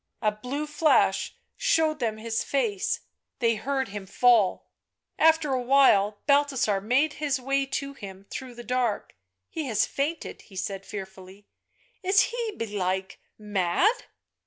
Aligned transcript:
A 0.23 0.31
blue 0.31 0.65
flash 0.65 1.35
showed 1.55 1.99
them 1.99 2.17
his 2.17 2.43
face... 2.43 3.01
they 3.37 3.53
heard 3.53 3.89
him 3.89 4.07
fall.... 4.07 4.67
After 5.19 5.53
a 5.53 5.61
while 5.61 6.23
Balthasar 6.25 6.81
made 6.81 7.13
his 7.21 7.39
way 7.39 7.67
to 7.67 7.93
him 7.93 8.25
through 8.31 8.55
the 8.55 8.63
dark." 8.63 9.15
He 9.51 9.65
has 9.67 9.85
fainted," 9.85 10.41
he 10.41 10.55
said 10.55 10.87
fearfully;" 10.87 11.45
is 12.01 12.21
he, 12.31 12.51
belike, 12.57 13.19
mad 13.37 14.05